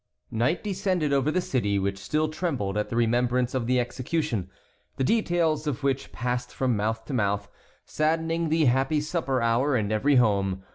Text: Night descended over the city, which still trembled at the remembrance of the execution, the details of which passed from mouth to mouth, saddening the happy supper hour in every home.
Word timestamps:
Night 0.31 0.63
descended 0.63 1.13
over 1.13 1.29
the 1.29 1.39
city, 1.41 1.77
which 1.77 1.99
still 1.99 2.27
trembled 2.27 2.75
at 2.75 2.89
the 2.89 2.95
remembrance 2.95 3.53
of 3.53 3.67
the 3.67 3.79
execution, 3.79 4.49
the 4.97 5.03
details 5.03 5.67
of 5.67 5.83
which 5.83 6.11
passed 6.11 6.51
from 6.51 6.75
mouth 6.75 7.05
to 7.05 7.13
mouth, 7.13 7.47
saddening 7.85 8.49
the 8.49 8.65
happy 8.65 8.99
supper 8.99 9.43
hour 9.43 9.77
in 9.77 9.91
every 9.91 10.15
home. 10.15 10.63